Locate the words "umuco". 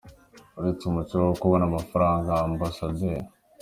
0.85-1.15